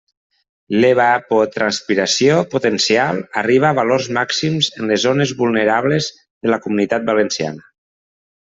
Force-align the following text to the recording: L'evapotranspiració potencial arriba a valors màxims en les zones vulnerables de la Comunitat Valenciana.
L'evapotranspiració 0.83 2.39
potencial 2.55 3.21
arriba 3.43 3.69
a 3.71 3.77
valors 3.83 4.09
màxims 4.19 4.71
en 4.81 4.89
les 4.93 5.07
zones 5.07 5.37
vulnerables 5.45 6.11
de 6.23 6.55
la 6.55 6.63
Comunitat 6.69 7.11
Valenciana. 7.13 7.71